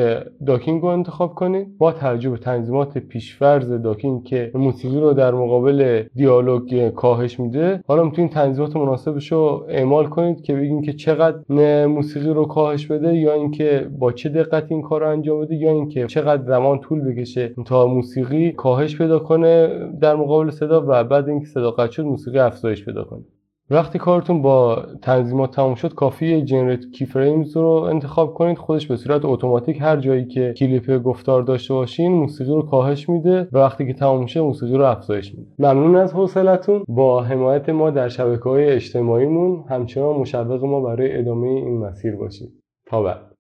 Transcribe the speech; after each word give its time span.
ducking 0.46 0.82
رو 0.82 0.88
انتخاب 0.88 1.36
کنید. 1.36 1.78
با 1.78 1.92
توجه 1.92 2.30
به 2.30 2.38
تنظیمات 2.38 2.98
پیش‌فرض 2.98 3.72
ducking 3.72 4.24
که 4.24 4.52
موسیقی 4.54 5.00
رو 5.00 5.14
در 5.14 5.32
مقابل 5.32 6.04
دیالوگ 6.16 6.90
کاهش 6.90 7.40
میده 7.40 7.84
حالا 7.88 8.04
می‌تونید 8.04 8.32
تنظیمات 8.32 8.76
مناسبش 8.76 9.32
رو 9.32 9.66
اعمال 9.70 10.06
کنید 10.06 10.42
که 10.42 10.56
بگین 10.56 10.82
که 10.82 10.94
چقدر 10.94 11.86
موسیقی 11.86 12.30
رو 12.30 12.46
کاهش 12.46 12.88
بده 12.88 13.16
یا 13.16 13.34
اینکه 13.34 13.88
با 14.00 14.12
چه 14.12 14.30
دقت 14.30 14.66
این 14.72 14.82
کار 14.82 15.02
رو 15.02 15.10
انجام 15.10 15.42
بده 15.42 15.56
یا 15.56 15.72
اینکه 15.72 16.08
چقدر 16.08 16.44
زمان 16.44 16.80
طول 16.80 17.02
بکشه 17.02 17.54
تا 17.66 17.88
موسیقی 17.88 18.52
کاهش 18.52 18.98
پیدا 18.98 19.20
کنه 19.20 19.70
در 20.02 20.16
مقابل 20.16 20.50
صدا 20.50 20.86
و 20.88 21.04
بعد 21.04 21.30
اینکه 21.30 21.46
صدا 21.46 21.72
قطع 21.72 21.92
شد 21.92 22.04
موسیقی 22.04 22.40
افزایش 22.40 22.86
پیدا 22.86 23.04
کنه. 23.04 23.24
وقتی 23.74 24.00
کارتون 24.00 24.42
با 24.42 24.86
تنظیمات 25.02 25.56
تموم 25.56 25.76
شد 25.76 25.94
کافی 25.94 26.42
generate 26.42 26.92
keyframes 26.92 27.58
رو 27.58 27.70
انتخاب 27.70 28.34
کنید. 28.34 28.58
خودش 28.58 28.88
به 28.88 28.96
صورت 28.96 29.26
اتوماتیک 29.26 29.82
هر 29.82 29.98
جایی 29.98 30.26
که 30.26 30.54
کلیپ 30.58 31.04
گفتار 31.04 31.42
داشته 31.42 31.74
باشین 31.74 32.12
موسیقی 32.12 32.52
رو 32.52 32.62
کاهش 32.62 33.10
میده 33.10 33.48
و 33.52 33.58
وقتی 33.58 33.88
که 33.88 33.94
تموم 33.94 34.26
شه 34.26 34.42
موسیقی 34.42 34.78
رو 34.78 34.86
افزایش 34.86 35.36
میده. 35.36 35.52
ممنون 35.60 35.96
از 35.96 36.14
حوصلتون. 36.14 36.84
با 36.88 37.24
حمایت 37.24 37.70
ما 37.70 37.90
در 37.90 38.10
شبکه 38.10 38.44
های 38.44 38.70
اجتماعیمون 38.70 39.66
همچنان 39.70 40.16
مشوق 40.16 40.64
ما 40.64 40.82
برای 40.82 41.20
ادامه 41.20 41.48
این 41.48 41.78
مسیر 41.78 42.16
باشید. 42.16 42.54
تا 42.88 43.04
بعد. 43.04 43.34